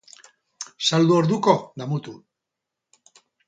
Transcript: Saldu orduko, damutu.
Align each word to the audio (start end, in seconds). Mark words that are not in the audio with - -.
Saldu 0.89 1.17
orduko, 1.19 1.57
damutu. 1.85 2.17